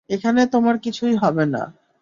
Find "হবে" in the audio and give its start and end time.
1.15-1.43